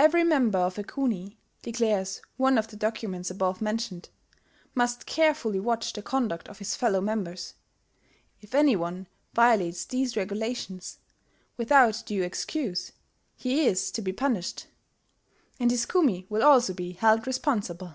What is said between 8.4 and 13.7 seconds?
If any one violates these regulations, without due excuse, he